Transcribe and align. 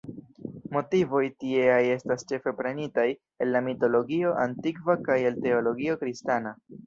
Motivoj 0.75 1.19
tieaj 1.43 1.81
estas 1.95 2.25
ĉefe 2.31 2.53
prenitaj 2.63 3.05
el 3.45 3.53
la 3.57 3.61
mitologio 3.67 4.33
antikva 4.47 4.97
kaj 5.11 5.19
el 5.33 5.39
teologio 5.47 6.01
kristana. 6.05 6.57